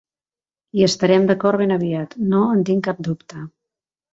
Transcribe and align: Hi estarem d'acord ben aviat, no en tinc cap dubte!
Hi 0.77 0.85
estarem 0.85 1.27
d'acord 1.31 1.63
ben 1.63 1.75
aviat, 1.75 2.17
no 2.33 2.41
en 2.57 2.67
tinc 2.71 2.85
cap 2.89 3.07
dubte! 3.11 3.45